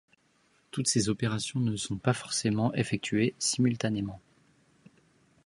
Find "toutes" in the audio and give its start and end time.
0.71-0.87